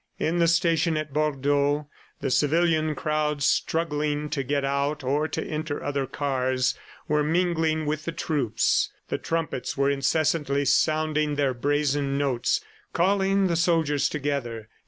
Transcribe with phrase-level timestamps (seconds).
[0.17, 1.87] In the station at Bordeaux,
[2.21, 6.73] the civilian crowds struggling to get out or to enter other cars,
[7.07, 8.91] were mingling with the troops.
[9.09, 12.61] The trumpets were incessantly sounding their brazen notes,
[12.93, 14.69] calling the soldiers together.